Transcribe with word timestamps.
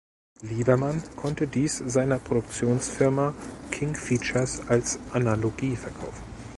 Lieberman 0.41 1.03
konnte 1.15 1.45
dies 1.45 1.77
seiner 1.77 2.17
Produktionsfirma 2.17 3.35
King 3.69 3.93
Features 3.93 4.67
als 4.67 4.97
Analogie 5.13 5.75
verkaufen. 5.75 6.23